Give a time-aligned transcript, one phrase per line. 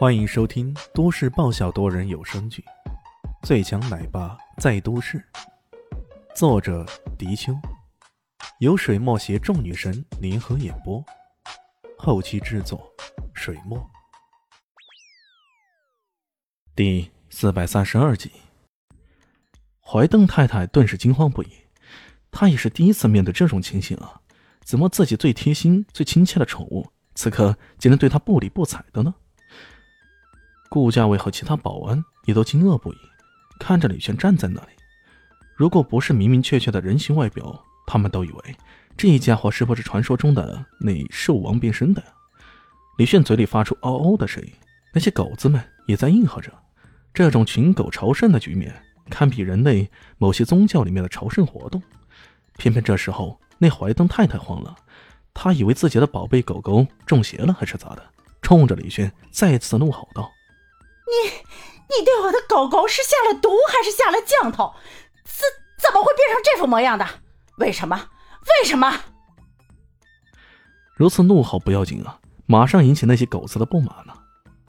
[0.00, 2.64] 欢迎收听都市爆笑多人有声剧
[3.46, 5.18] 《最强奶爸在都市》，
[6.34, 6.86] 作者：
[7.18, 7.52] 迪秋，
[8.60, 11.04] 由水墨携众女神联合演播，
[11.98, 12.90] 后期制作：
[13.34, 13.78] 水墨。
[16.74, 18.32] 第四百三十二集，
[19.82, 21.50] 怀邓太太顿时惊慌不已，
[22.30, 24.22] 她也是第一次面对这种情形啊！
[24.64, 29.14] 怎么自己最贴心、最亲切的宠物，此刻竟然对她不理不睬的呢？
[30.70, 32.96] 顾家伟和其他保安也都惊愕不已，
[33.58, 34.68] 看着李轩站在那里。
[35.56, 38.56] 如果不是明明确确的人形外表，他们都以为
[38.96, 42.00] 这一家伙是不是传说中的那兽王变身的？
[42.98, 44.52] 李炫嘴里发出嗷嗷的声音，
[44.94, 46.52] 那些狗子们也在应和着。
[47.12, 48.72] 这种群狗朝圣的局面，
[49.10, 51.82] 堪比人类某些宗教里面的朝圣活动。
[52.58, 54.76] 偏偏这时候，那怀登太太慌了，
[55.34, 58.04] 她以为自己的宝贝狗狗中邪了还是咋的，
[58.40, 60.30] 冲着李炫再次怒吼道。
[61.10, 61.30] 你，
[61.88, 64.74] 你对我的狗狗是下了毒还是下了降头？
[65.24, 65.46] 怎
[65.78, 67.06] 怎么会变成这副模样的？
[67.58, 68.08] 为什么？
[68.60, 69.00] 为什么？
[70.94, 74.14] 如此怒吼不要紧啊，马上引起那些狗子的不满了。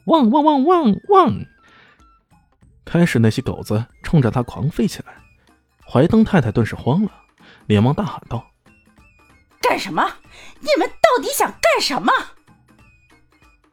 [0.05, 1.45] 汪汪汪汪汪！
[2.83, 5.13] 开始那些狗子冲着他狂吠起来。
[5.85, 7.11] 怀登太太顿时慌了，
[7.67, 8.45] 连忙大喊道
[9.61, 10.03] ：“干什么？
[10.59, 12.11] 你们到底想干什么？”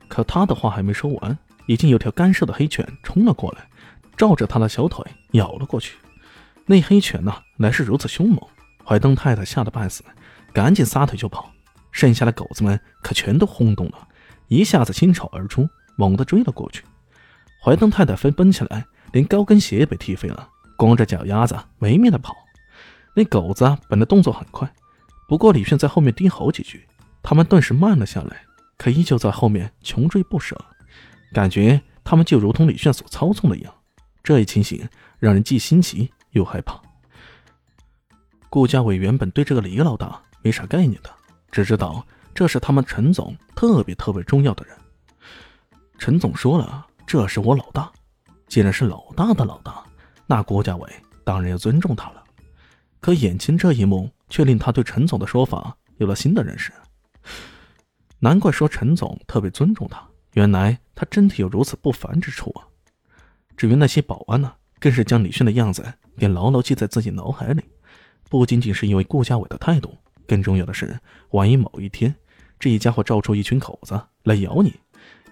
[0.09, 1.39] 可他的话还没说完。
[1.69, 3.69] 已经有条干瘦的黑犬冲了过来，
[4.17, 5.99] 照着他的小腿咬了过去。
[6.65, 8.41] 那黑犬呢，来是如此凶猛，
[8.85, 10.03] 怀登太太吓得半死，
[10.53, 11.53] 赶紧撒腿就跑。
[11.93, 14.09] 剩下的狗子们可全都轰动了，
[14.49, 16.85] 一下子倾巢而出，猛地追了过去。
[17.63, 22.35] 怀登太太飞奔起来，连高跟鞋也被踢飞了，光着脚丫子没命的跑。
[23.15, 24.73] 那狗子本来动作很快，
[25.29, 26.87] 不过李炫在后面低吼几句，
[27.23, 28.43] 他们顿时慢了下来，
[28.79, 30.57] 可依旧在后面穷追不舍。
[31.33, 33.75] 感觉他们就如同李炫所操纵的一样，
[34.23, 36.81] 这一情形让人既新奇又害怕。
[38.51, 41.11] 顾家伟原本对这个李老大没啥概念的，
[41.51, 44.77] 只知道这是他们陈总特别特别重要的人。
[45.99, 47.93] 陈总说了，这是我老大，
[48.47, 49.85] 既然是老大的老大，
[50.27, 50.91] 那顾家伟
[51.25, 52.25] 当然要尊重他了。
[53.01, 56.73] 可眼前这一幕却令他对陈总的说法有了新的认识。
[58.19, 60.03] 难怪说陈总特别尊重他。
[60.39, 62.63] 原来他真的有如此不凡之处啊！
[63.57, 67.65] 至于那些保安呢，更是将李炫的样子给牢牢记在自己脑海里。
[68.31, 69.93] 不仅仅是因为顾家伟的态度，
[70.29, 70.97] 更重要的是，
[71.31, 72.15] 万一某一天
[72.57, 74.73] 这一家伙照出一群狗子来咬你，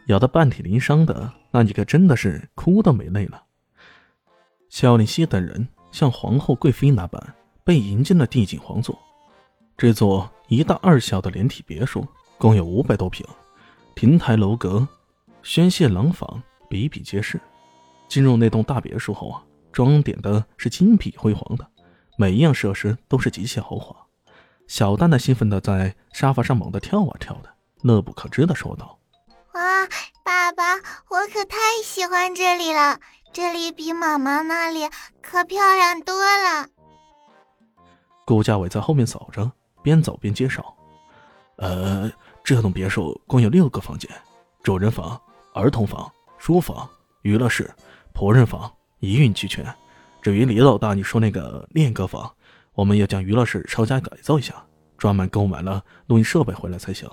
[0.06, 3.44] 咬得半体鳞伤的，那你可真的是哭都没泪了。
[4.68, 8.98] 肖林希等人像皇后贵妃那般被迎进了帝景皇座。
[9.76, 12.04] 这座一大二小的连体别墅
[12.38, 13.24] 共有五百多平，
[13.94, 14.88] 亭台楼阁。
[15.46, 17.40] 轩榭廊坊比比皆是。
[18.08, 19.40] 进入那栋大别墅后啊，
[19.70, 21.64] 装点的是金碧辉煌的，
[22.18, 23.94] 每一样设施都是极其豪华。
[24.66, 28.98] 小蛋蛋兴奋的在沙发上猛地跳啊跳的，乐不可支的说道
[29.54, 29.86] ：“哇，
[30.24, 32.98] 爸爸，我可太喜欢这里了，
[33.32, 34.80] 这里比妈妈那里
[35.22, 36.68] 可漂亮多了。”
[38.26, 39.48] 顾家伟在后面走着，
[39.80, 40.76] 边走边介绍
[41.58, 42.10] ：“呃，
[42.42, 44.10] 这栋别墅共有六个房间，
[44.64, 45.16] 主人房。”
[45.56, 46.86] 儿童房、书房、
[47.22, 47.72] 娱乐室、
[48.12, 49.64] 仆人房一应俱全。
[50.20, 52.30] 至于李老大你说那个练歌房，
[52.74, 54.54] 我们要将娱乐室稍加改造一下，
[54.98, 57.08] 专门购买了录音设备回来才行。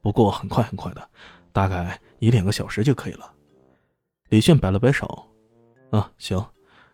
[0.00, 1.06] 不过很快很快的，
[1.52, 3.30] 大概一两个小时就可以了。
[4.30, 5.26] 李炫摆了摆手
[5.92, 6.42] ：“啊，行，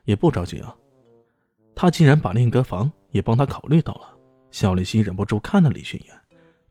[0.04, 0.74] 也不着急啊。”
[1.76, 4.16] 他竟然把练歌房也帮他考虑到了。
[4.50, 6.20] 肖立新忍不住看了李炫一眼，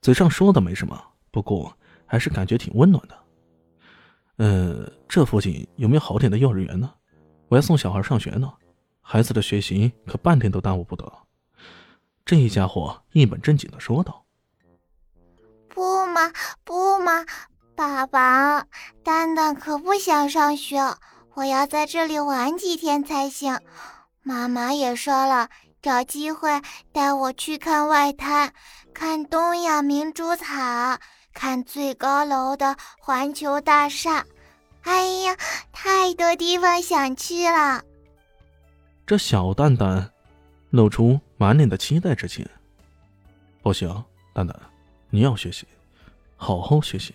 [0.01, 1.01] 嘴上说的没什么，
[1.31, 1.73] 不过
[2.05, 3.17] 还是感觉挺温暖的。
[4.38, 6.94] 呃，这附近有没有好点的幼儿园呢？
[7.48, 8.53] 我要送小孩上学呢，
[9.02, 11.12] 孩子的学习可半天都耽误不得。
[12.24, 14.25] 这一家伙一本正经的说道
[15.74, 16.31] ：“不嘛，
[16.64, 17.25] 不嘛，
[17.75, 18.68] 爸爸，
[19.03, 20.78] 蛋蛋可不想上学，
[21.33, 23.60] 我要在这里玩几天才行。
[24.22, 25.50] 妈妈也说了，
[25.81, 26.62] 找机会
[26.92, 28.54] 带我去看外滩，
[28.94, 31.00] 看东亚明珠塔。”
[31.38, 34.25] 看最高楼的环球大厦，
[34.81, 35.38] 哎呀，
[35.72, 37.84] 太多地方想去了。
[39.06, 40.12] 这小蛋蛋
[40.72, 42.44] 露出满脸的期待之情。
[43.62, 44.04] 不行，
[44.34, 44.60] 蛋蛋，
[45.12, 45.68] 你要学习，
[46.36, 47.13] 好好学习。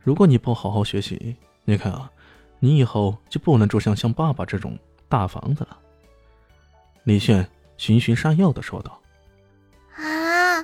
[0.00, 2.10] 如果你不好好学习，你看啊，
[2.58, 4.76] 你以后就不能住像像爸爸这种
[5.08, 5.78] 大房子了。
[7.04, 9.00] 李炫循循善诱的说道。
[9.94, 10.58] 啊，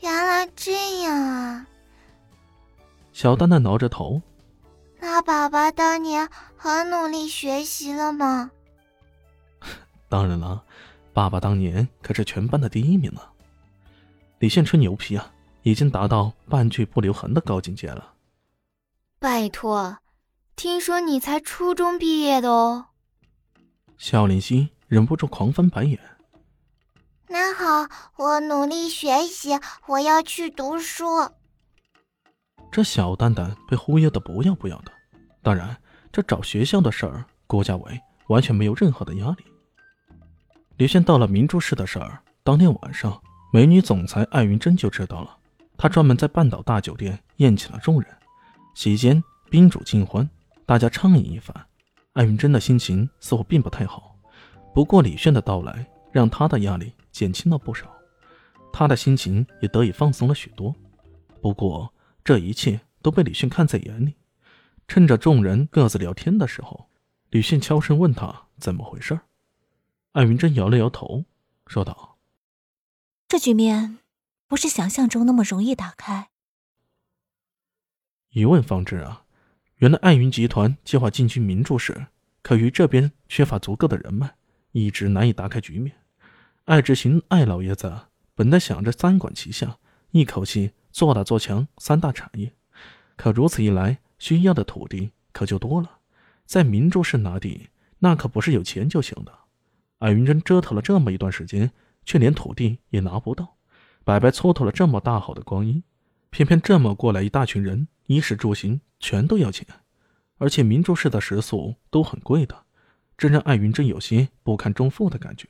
[0.00, 1.66] 原来这样啊。
[3.14, 4.20] 小蛋蛋挠着头，
[4.98, 8.50] 那那爸爸当年很努力学习了吗？
[10.10, 10.64] 当然了，
[11.12, 13.20] 爸爸当年可是全班的第一名呢。
[14.40, 15.32] 李现吹牛皮啊，
[15.62, 18.14] 已经达到半句不留痕的高境界了。
[19.20, 19.98] 拜托，
[20.56, 22.86] 听说你才初中毕业的哦。
[23.96, 26.00] 肖林熙忍不住狂翻白眼。
[27.28, 31.30] 那好，我努力学习，我要去读书。
[32.74, 34.90] 这小蛋蛋被忽悠的不要不要的。
[35.42, 35.76] 当然，
[36.10, 39.44] 这找学校的事儿，郭家伟完全没有任何的压力。
[40.78, 43.22] 李炫到了明珠市的事儿，当天晚上，
[43.52, 45.36] 美女总裁艾云珍就知道了。
[45.76, 48.10] 她专门在半岛大酒店宴请了众人，
[48.74, 50.28] 席间宾主尽欢，
[50.66, 51.54] 大家畅饮一番。
[52.14, 54.16] 艾云珍的心情似乎并不太好，
[54.74, 57.86] 不过李炫的到来让她的压力减轻了不少，
[58.72, 60.74] 她的心情也得以放松了许多。
[61.40, 61.88] 不过
[62.24, 64.14] 这一切都被李迅看在眼里。
[64.88, 66.90] 趁着众人各自聊天的时候，
[67.30, 69.20] 李迅悄声问他怎么回事。
[70.12, 71.24] 艾云珍摇了摇头，
[71.66, 72.18] 说道
[73.28, 73.98] ：“这局面
[74.46, 76.28] 不是想象中那么容易打开。”
[78.30, 79.24] 一问方知啊，
[79.76, 82.06] 原来艾云集团计划进军明珠市，
[82.42, 84.34] 可于这边缺乏足够的人脉，
[84.72, 85.96] 一直难以打开局面。
[86.64, 89.78] 艾志行艾老爷子本来想着三管齐下，
[90.10, 92.52] 一口气做大做强三大产业，
[93.16, 95.98] 可如此一来，需要的土地可就多了。
[96.46, 97.68] 在明珠市拿地，
[97.98, 99.32] 那可不是有钱就行的。
[99.98, 101.72] 艾云珍折腾了这么一段时间，
[102.04, 103.56] 却连土地也拿不到，
[104.04, 105.82] 白白蹉跎了这么大好的光阴。
[106.30, 109.66] 偏偏这么过来一大群人，衣食住行全都要钱，
[110.38, 112.66] 而且明珠市的食宿都很贵的，
[113.18, 115.48] 这让艾云珍有些不堪重负的感觉。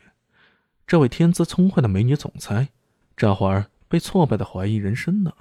[0.87, 2.71] 这位天资聪慧的美女总裁，
[3.15, 5.33] 这会儿被挫败的怀疑人生呢。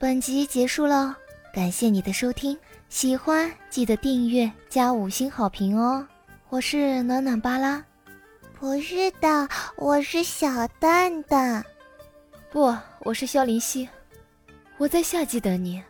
[0.00, 1.16] 本集结束了，
[1.52, 2.58] 感谢你的收听。
[2.88, 6.04] 喜欢记得订阅加五星好评哦！
[6.48, 7.84] 我是暖暖巴拉，
[8.58, 11.64] 不是的，我是小蛋蛋，
[12.50, 13.88] 不，我是萧林希，
[14.76, 15.80] 我在夏季等你。